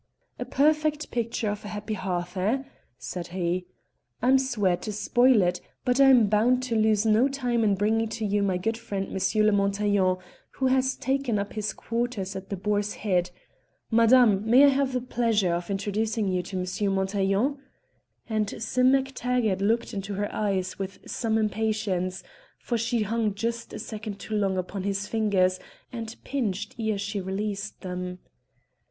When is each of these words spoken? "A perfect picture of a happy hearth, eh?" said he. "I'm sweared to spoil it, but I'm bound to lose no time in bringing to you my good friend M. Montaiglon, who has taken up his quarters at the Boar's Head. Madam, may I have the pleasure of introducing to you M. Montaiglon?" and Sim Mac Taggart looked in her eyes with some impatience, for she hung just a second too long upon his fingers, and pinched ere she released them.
"A 0.39 0.45
perfect 0.45 1.11
picture 1.11 1.51
of 1.51 1.63
a 1.63 1.67
happy 1.67 1.93
hearth, 1.93 2.35
eh?" 2.35 2.63
said 2.97 3.27
he. 3.27 3.67
"I'm 4.19 4.39
sweared 4.39 4.81
to 4.81 4.91
spoil 4.91 5.43
it, 5.43 5.61
but 5.85 6.01
I'm 6.01 6.25
bound 6.25 6.63
to 6.63 6.75
lose 6.75 7.05
no 7.05 7.27
time 7.27 7.63
in 7.63 7.75
bringing 7.75 8.09
to 8.09 8.25
you 8.25 8.41
my 8.41 8.57
good 8.57 8.79
friend 8.79 9.09
M. 9.15 9.55
Montaiglon, 9.55 10.17
who 10.53 10.65
has 10.65 10.95
taken 10.95 11.37
up 11.37 11.53
his 11.53 11.71
quarters 11.71 12.35
at 12.35 12.49
the 12.49 12.55
Boar's 12.57 12.95
Head. 12.95 13.29
Madam, 13.91 14.43
may 14.49 14.63
I 14.65 14.69
have 14.69 14.93
the 14.93 15.01
pleasure 15.01 15.53
of 15.53 15.69
introducing 15.69 16.41
to 16.43 16.55
you 16.81 16.89
M. 16.89 16.95
Montaiglon?" 16.95 17.59
and 18.27 18.49
Sim 18.59 18.91
Mac 18.93 19.11
Taggart 19.13 19.61
looked 19.61 19.93
in 19.93 20.01
her 20.15 20.33
eyes 20.33 20.79
with 20.79 20.97
some 21.05 21.37
impatience, 21.37 22.23
for 22.57 22.75
she 22.75 23.03
hung 23.03 23.35
just 23.35 23.71
a 23.71 23.77
second 23.77 24.19
too 24.19 24.33
long 24.33 24.57
upon 24.57 24.81
his 24.81 25.05
fingers, 25.07 25.59
and 25.93 26.15
pinched 26.23 26.73
ere 26.79 26.97
she 26.97 27.21
released 27.21 27.81
them. 27.81 28.17